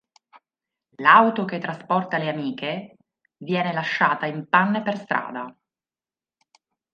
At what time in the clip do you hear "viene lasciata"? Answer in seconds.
3.37-4.25